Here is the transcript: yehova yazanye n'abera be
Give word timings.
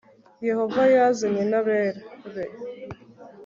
yehova 0.47 0.81
yazanye 0.95 1.43
n'abera 1.51 2.01
be 2.33 2.45